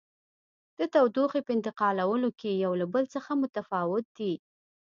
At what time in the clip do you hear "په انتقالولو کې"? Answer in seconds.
1.43-2.51